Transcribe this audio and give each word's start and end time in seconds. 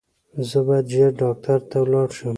زه 0.49 0.59
باید 0.67 0.85
ژر 0.93 1.11
ډاکټر 1.21 1.59
ته 1.69 1.77
ولاړ 1.83 2.07
شم 2.17 2.29